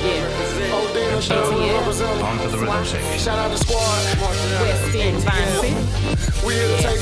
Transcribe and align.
Yeah. 0.00 1.14
And 1.18 1.24
so, 1.24 1.34
ATL. 1.34 2.22
on 2.22 2.38
to 2.38 2.48
the 2.48 2.58
rhythm 2.58 2.84
section. 2.84 3.18
Shout 3.18 3.38
out 3.38 3.50
to 3.50 3.58
the 3.58 3.58
squad. 3.58 4.04
West 4.62 4.94
End 4.94 5.18
Vine 5.18 5.48
City. 5.60 6.46
We 6.46 6.54
here 6.54 6.68
to 6.76 6.82
take 6.82 7.00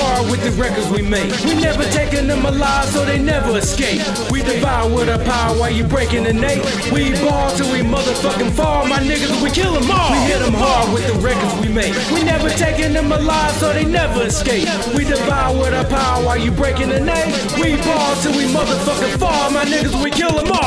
hard 0.00 0.30
with 0.30 0.42
the 0.42 0.52
records 0.60 0.88
we 0.88 1.02
make. 1.02 1.28
We 1.44 1.54
never 1.54 1.84
taking 1.92 2.26
them 2.26 2.44
alive, 2.44 2.88
so 2.88 3.04
they 3.04 3.18
never 3.18 3.56
escape. 3.58 4.00
We 4.30 4.42
devour 4.42 4.88
with 4.88 5.08
our 5.08 5.22
power 5.24 5.58
while 5.58 5.70
you 5.70 5.84
breaking 5.84 6.24
the 6.24 6.32
nape. 6.32 6.64
We 6.92 7.12
ball 7.20 7.50
till 7.56 7.70
we 7.72 7.80
motherfucking 7.80 8.52
fall, 8.52 8.86
my 8.86 8.98
niggas, 8.98 9.42
we 9.42 9.50
kill 9.50 9.72
them 9.72 9.90
all. 9.90 10.12
We 10.12 10.18
hit 10.30 10.40
them 10.40 10.54
hard 10.54 10.92
with 10.92 11.06
the 11.06 11.16
records 11.20 11.54
we 11.60 11.68
make. 11.68 11.94
We 12.14 12.24
never 12.24 12.48
taking 12.50 12.92
them 12.92 13.12
alive, 13.12 13.52
so 13.60 13.72
they 13.72 13.84
never 13.84 14.22
escape. 14.22 14.68
We 14.94 15.04
devour 15.04 15.56
with 15.58 15.74
our 15.74 15.84
power 15.84 16.24
while 16.24 16.38
you 16.38 16.50
breaking 16.50 16.88
the 16.90 17.00
nape. 17.00 17.30
We 17.60 17.76
ball 17.84 18.16
till 18.22 18.32
we 18.32 18.44
motherfucking 18.56 19.18
fall, 19.18 19.50
my 19.50 19.64
niggas, 19.64 20.02
we 20.02 20.10
kill 20.10 20.32
them 20.32 20.52
all. 20.52 20.59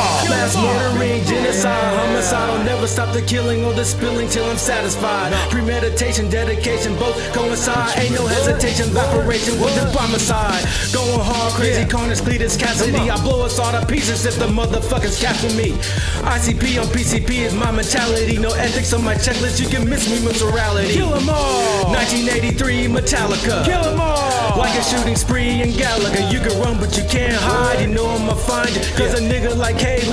Stop 2.94 3.12
the 3.12 3.22
killing 3.22 3.64
or 3.64 3.72
the 3.72 3.84
spilling 3.84 4.28
till 4.28 4.44
I'm 4.44 4.56
satisfied. 4.56 5.32
Premeditation, 5.50 6.30
dedication, 6.30 6.94
both 6.94 7.18
coincide. 7.34 7.98
Ain't 7.98 8.14
no 8.14 8.24
hesitation, 8.24 8.86
evaporation 8.90 9.58
with 9.58 9.74
the 9.74 9.90
homicide. 9.98 10.62
Going 10.94 11.18
hard, 11.18 11.54
crazy 11.54 11.90
corners, 11.90 12.20
Cletus 12.20 12.56
Kasady. 12.56 13.10
I 13.10 13.20
blow 13.24 13.44
us 13.44 13.58
all 13.58 13.72
to 13.72 13.84
pieces 13.84 14.24
if 14.26 14.38
the 14.38 14.46
motherfuckers 14.46 15.20
capture 15.20 15.50
me. 15.56 15.72
ICP 16.22 16.78
on 16.80 16.86
PCP 16.94 17.42
is 17.42 17.52
my 17.52 17.72
mentality. 17.72 18.38
No 18.38 18.50
ethics 18.54 18.92
on 18.92 19.02
my 19.02 19.16
checklist, 19.16 19.58
you 19.60 19.66
can 19.66 19.90
miss 19.90 20.08
me 20.08 20.24
with 20.24 20.40
morality. 20.40 20.94
Kill 20.94 21.12
'em 21.16 21.28
all. 21.28 21.90
1983 21.90 22.86
Metallica. 22.86 23.64
Kill 23.64 23.82
'em 23.90 23.98
all. 23.98 24.56
Like 24.56 24.78
a 24.78 24.84
shooting 24.84 25.16
spree 25.16 25.62
in 25.62 25.72
Gallagher. 25.72 26.30
You 26.30 26.38
can 26.38 26.54
run, 26.60 26.78
but 26.78 26.96
you 26.96 27.02
can't 27.10 27.34
hide. 27.34 27.80
You 27.80 27.88
know 27.88 28.06
I'ma 28.06 28.34
find 28.34 28.70
you. 28.70 28.82
Cause 28.94 29.14
a 29.14 29.20
nigga 29.20 29.56
like 29.56 29.78
K 29.80 29.84
Lane 29.84 29.98
is 29.98 29.98
always 29.98 30.03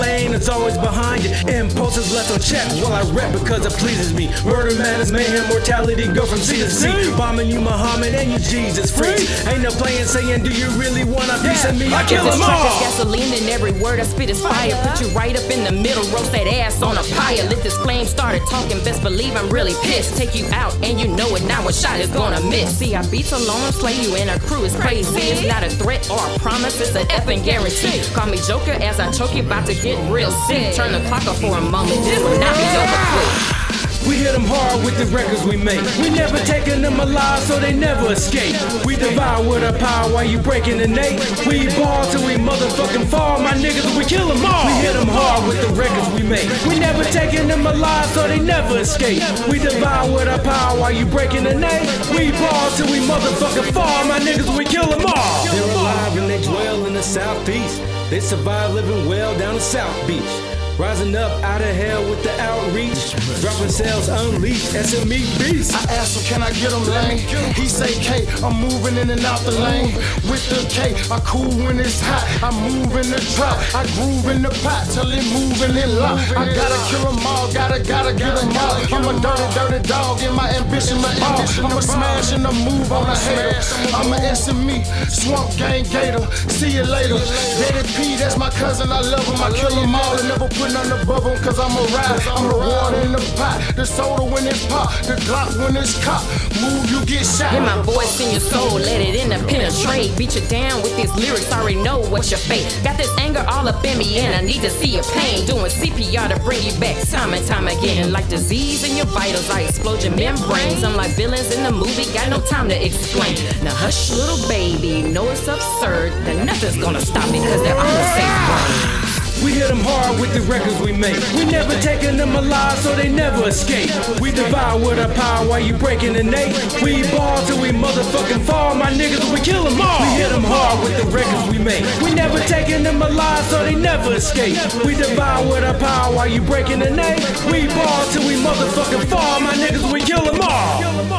behind. 1.32 1.72
Impulses 1.72 2.14
left 2.14 2.32
unchecked 2.32 2.74
while 2.84 2.94
I 2.94 3.04
rap 3.12 3.32
because 3.34 3.66
it 3.66 3.74
pleases 3.80 4.14
me. 4.14 4.28
Murder 4.46 4.76
madness, 4.78 5.12
mayhem, 5.12 5.48
mortality 5.50 6.08
go 6.08 6.26
from 6.26 6.40
C 6.40 6.58
to 6.58 6.70
C. 6.70 6.88
Bombing 7.18 7.50
you, 7.50 7.60
Muhammad, 7.62 8.14
and 8.16 8.32
you 8.32 8.40
Jesus 8.40 8.92
freaks. 8.92 9.48
Ain't 9.48 9.62
no 9.64 9.72
playing 9.72 10.06
saying, 10.06 10.44
do 10.44 10.52
you 10.52 10.68
really 10.80 11.04
want 11.04 11.30
a 11.30 11.38
piece 11.42 11.66
of 11.66 11.78
me? 11.78 11.94
I 11.94 12.04
kill 12.06 12.24
This 12.26 12.36
them 12.36 12.50
all. 12.50 12.80
gasoline 12.80 13.34
and 13.34 13.50
every 13.50 13.72
word 13.82 14.00
I 14.00 14.04
spit 14.04 14.30
is 14.30 14.42
fire. 14.42 14.76
Put 14.84 15.02
you 15.02 15.08
right 15.16 15.36
up 15.36 15.50
in 15.50 15.64
the 15.64 15.72
middle, 15.72 16.04
roast 16.12 16.32
that 16.32 16.48
ass 16.48 16.82
on 16.82 16.98
a 16.98 17.04
pyre. 17.16 17.44
Let 17.48 17.64
this 17.64 17.78
flame 17.78 18.06
started 18.06 18.42
talking, 18.50 18.78
best 18.84 19.02
believe 19.04 19.36
I'm 19.36 19.50
really 19.50 19.74
pissed. 19.84 20.18
Take 20.18 20.36
you 20.36 20.46
out 20.52 20.74
and 20.84 21.00
you 21.00 21.08
know 21.08 21.36
it, 21.36 21.44
now 21.46 21.68
a 21.68 21.74
shot 21.74 22.00
is 22.00 22.10
gonna 22.10 22.42
miss. 22.50 22.78
See, 22.78 22.96
I 22.96 23.06
beats 23.10 23.32
alone, 23.32 23.72
slay 23.72 24.00
you 24.02 24.16
and 24.16 24.30
our 24.30 24.40
crew 24.40 24.64
is 24.64 24.76
crazy. 24.76 25.20
It's 25.32 25.48
not 25.48 25.64
a 25.64 25.70
threat 25.70 26.10
or 26.10 26.20
a 26.20 26.40
promise, 26.40 26.80
it's 26.82 26.96
an 26.96 27.08
effing 27.08 27.44
guarantee. 27.44 28.02
Call 28.14 28.28
me 28.28 28.38
Joker 28.48 28.72
as 28.72 29.00
I 29.00 29.12
choke 29.12 29.36
you, 29.36 29.44
about 29.44 29.66
to 29.68 29.76
get 29.76 29.98
real 30.12 30.32
sick. 30.48 30.76
Turn 30.76 30.92
the 30.92 31.00
clock 31.08 31.21
up 31.28 31.36
for 31.38 31.58
a 31.58 31.62
moment, 31.62 32.04
this 32.04 32.22
will 32.24 32.40
not 32.40 32.56
be 32.56 32.66
over 32.78 33.00
quick. 33.14 33.62
We 34.08 34.18
hit 34.18 34.34
them 34.34 34.46
hard 34.46 34.84
with 34.84 34.98
the 34.98 35.06
records 35.14 35.46
we 35.46 35.58
make. 35.58 35.82
We 36.02 36.10
never 36.10 36.40
taking 36.40 36.82
them 36.82 37.00
alive, 37.00 37.44
so 37.44 37.60
they 37.60 37.72
never 37.72 38.12
escape. 38.12 38.58
We 38.84 38.96
devour 38.96 39.48
with 39.48 39.64
our 39.64 39.78
power 39.78 40.12
while 40.12 40.26
you 40.26 40.40
breaking 40.40 40.80
the 40.80 40.88
nape. 40.88 41.22
We 41.46 41.70
ball 41.78 42.10
till 42.10 42.26
we 42.26 42.34
motherfucking 42.34 43.06
fall, 43.08 43.40
my 43.40 43.54
niggas, 43.54 43.96
we 43.96 44.04
kill 44.06 44.28
them 44.28 44.44
all. 44.44 44.66
We 44.66 44.74
hit 44.82 44.94
them 44.94 45.08
hard 45.08 45.48
with 45.48 45.62
the 45.62 45.72
records 45.78 46.10
we 46.18 46.24
make. 46.28 46.50
We 46.66 46.80
never 46.80 47.04
taking 47.06 47.48
them 47.48 47.66
alive, 47.68 48.10
so 48.10 48.28
they 48.28 48.40
never 48.40 48.80
escape. 48.80 49.22
We 49.48 49.60
devour 49.60 50.12
with 50.12 50.28
our 50.28 50.40
power 50.40 50.80
while 50.80 50.92
you 50.92 51.06
breaking 51.06 51.44
the 51.44 51.54
nape. 51.54 51.86
We 52.10 52.32
ball 52.32 52.72
till 52.76 52.90
we 52.90 53.06
motherfucking 53.06 53.72
fall, 53.72 54.06
my 54.06 54.20
niggas, 54.20 54.50
we 54.58 54.66
kill 54.66 54.90
them 54.90 55.06
all. 55.06 55.46
They're 55.46 55.72
alive 55.78 56.18
and 56.18 56.30
they 56.30 56.42
dwell 56.42 56.86
in 56.86 56.94
the 56.94 57.04
southeast. 57.04 57.82
They 58.10 58.20
survive 58.20 58.74
living 58.74 59.08
well 59.08 59.38
down 59.38 59.54
the 59.56 59.62
South 59.62 59.96
Beach. 60.08 60.51
Rising 60.82 61.16
up 61.16 61.44
out 61.44 61.62
of 61.62 61.76
hell 61.76 62.02
with 62.10 62.24
the 62.24 62.34
outreach. 62.42 63.14
Dropping 63.40 63.70
sales 63.70 64.10
unleashed, 64.10 64.74
SME 64.74 65.22
beast. 65.38 65.78
I 65.78 65.94
asked 65.94 66.18
him, 66.18 66.24
can 66.26 66.42
I 66.42 66.50
get 66.58 66.74
him 66.74 66.84
lane? 66.90 67.20
He 67.54 67.68
say, 67.68 67.94
K, 68.02 68.26
I'm 68.42 68.60
moving 68.60 68.98
in 68.98 69.12
and 69.12 69.24
out 69.24 69.42
the 69.42 69.52
lane. 69.52 69.94
With 70.26 70.42
the 70.50 70.66
K, 70.74 70.98
I 71.14 71.20
cool 71.20 71.54
when 71.62 71.80
it's 71.80 72.02
hot. 72.02 72.26
I 72.42 72.50
move 72.66 72.98
in 72.98 73.14
the 73.14 73.22
drop. 73.38 73.62
I 73.76 73.86
groove 73.94 74.26
in 74.34 74.42
the 74.42 74.50
pot 74.66 74.90
till 74.90 75.06
it 75.12 75.22
moving 75.30 75.78
in 75.78 76.00
lock. 76.00 76.18
I 76.36 76.50
gotta 76.50 76.80
kill 76.90 77.14
them 77.14 77.28
all, 77.28 77.54
gotta, 77.54 77.71
gotta 77.80 78.14
get 78.14 78.36
them 78.36 78.52
all. 78.58 78.76
I'm 78.92 79.06
a 79.08 79.14
dirty, 79.22 79.48
dirty 79.54 79.88
dog 79.88 80.20
and 80.22 80.36
my 80.36 80.50
ambition 80.52 80.98
to 80.98 81.12
ball. 81.20 81.40
I'm 81.66 81.78
a 81.78 81.82
smash 81.82 82.34
and 82.34 82.46
a 82.46 82.52
move 82.52 82.92
on 82.92 83.08
a 83.08 83.16
hater. 83.16 83.56
I'm 83.94 84.12
a 84.12 84.18
SME, 84.34 84.84
swamp 85.10 85.56
gang 85.58 85.84
gator. 85.86 86.26
See 86.50 86.72
you 86.72 86.84
later. 86.84 87.20
Daddy 87.60 87.88
P, 87.94 88.18
that's 88.18 88.38
my 88.38 88.50
cousin, 88.50 88.92
I 88.92 89.02
love 89.02 89.26
him. 89.26 89.42
I 89.42 89.52
kill 89.52 89.76
them 89.76 89.94
all 89.96 90.18
and 90.18 90.28
never 90.28 90.48
put 90.48 90.74
none 90.74 90.92
above 90.92 91.24
him 91.24 91.38
cause 91.44 91.60
I'm 91.60 91.72
a 91.72 91.84
ride. 91.94 92.22
I'm 92.28 92.48
the 92.50 92.58
water 92.58 92.98
in 93.06 93.12
the 93.12 93.24
pot, 93.38 93.62
the 93.76 93.86
soda 93.86 94.24
when 94.24 94.48
it's 94.48 94.66
pop, 94.68 94.90
the 95.06 95.16
Glock 95.28 95.54
when 95.60 95.76
it's 95.78 95.94
cop. 96.04 96.24
Move, 96.62 96.90
you 96.90 97.06
get 97.06 97.26
shot. 97.26 97.52
Hear 97.52 97.62
my 97.62 97.82
voice 97.84 98.20
in 98.20 98.32
your 98.32 98.42
soul, 98.42 98.80
let 98.80 99.02
it 99.02 99.16
in 99.16 99.32
and 99.32 99.48
penetrate. 99.48 100.18
Beat 100.18 100.36
you 100.36 100.42
down 100.48 100.82
with 100.82 100.96
these 100.98 101.14
lyrics, 101.14 101.52
already 101.52 101.82
know 101.82 102.00
what's 102.10 102.32
your 102.32 102.40
fate. 102.40 102.66
Got 102.84 102.98
this 102.98 103.12
anger 103.20 103.46
all 103.48 103.68
up 103.68 103.84
in 103.86 103.98
me, 103.98 104.20
and 104.20 104.34
I 104.34 104.42
need 104.42 104.62
to 104.62 104.70
see 104.70 104.90
your 104.90 105.04
pain. 105.04 105.46
Doing 105.46 105.61
CPR 105.72 106.34
to 106.34 106.40
bring 106.44 106.62
you 106.64 106.78
back 106.80 106.98
time 107.08 107.34
and 107.34 107.46
time 107.48 107.68
again. 107.68 108.12
Like 108.12 108.28
disease 108.28 108.90
in 108.90 108.96
your 108.98 109.06
vitals, 109.08 109.50
I 109.50 109.62
explode 109.62 110.04
your 110.04 110.16
membranes. 110.16 110.84
I'm 110.84 110.96
like 110.96 111.12
villains 111.12 111.52
in 111.52 111.64
the 111.64 111.72
movie, 111.72 112.12
got 112.14 112.30
no 112.30 112.40
time 112.42 112.70
to 112.70 112.86
explain. 112.86 113.36
Now 113.64 113.74
hush, 113.76 114.12
little 114.12 114.48
baby, 114.48 115.02
know 115.02 115.30
it's 115.30 115.48
absurd 115.48 116.12
that 116.26 116.46
nothing's 116.46 116.78
gonna 116.78 117.02
stop 117.02 117.30
me, 117.32 117.40
cause 117.40 117.62
they're 117.64 117.78
all 117.78 117.84
the 117.84 118.14
same. 118.16 119.11
We 119.44 119.54
hit 119.54 119.70
them 119.70 119.82
hard 119.82 120.20
with 120.22 120.34
the 120.34 120.42
records 120.42 120.80
we 120.80 120.92
make. 120.92 121.18
We 121.34 121.46
never 121.46 121.74
taking 121.82 122.16
them 122.16 122.36
alive, 122.36 122.78
so 122.78 122.96
they 122.96 123.10
never 123.10 123.48
escape. 123.48 123.90
We 124.22 124.32
devour 124.32 124.80
with 124.80 125.00
our 125.00 125.12
power 125.16 125.48
while 125.48 125.60
you 125.60 125.74
breaking 125.74 126.14
the 126.14 126.24
nape. 126.24 126.54
We 126.84 127.02
ball 127.10 127.42
till 127.48 127.60
we 127.60 127.70
motherfucking 127.70 128.46
fall, 128.46 128.76
my 128.76 128.92
niggas, 128.92 129.34
we 129.34 129.42
kill 129.42 129.64
them 129.64 129.82
all. 129.82 130.02
We 130.02 130.22
hit 130.22 130.30
them 130.30 130.44
hard 130.44 130.84
with 130.84 130.96
the 131.02 131.08
records 131.10 131.50
we 131.50 131.58
make. 131.58 131.84
We 132.02 132.14
never 132.14 132.40
taking 132.46 132.84
them 132.84 133.02
alive, 133.02 133.44
so 133.46 133.64
they 133.64 133.76
never 133.76 134.14
escape. 134.14 134.58
We 134.86 134.94
devour 134.94 135.42
with 135.50 135.64
our 135.64 135.78
power 135.80 136.14
while 136.14 136.28
you 136.28 136.42
breaking 136.42 136.80
the 136.80 136.92
nape. 136.92 137.26
We 137.50 137.66
ball 137.74 138.06
till 138.14 138.28
we 138.28 138.36
motherfucking 138.36 139.10
fall, 139.10 139.40
my 139.42 139.54
niggas, 139.54 139.92
we 139.92 140.02
kill 140.02 140.24
them 140.24 140.40
all. 140.42 141.11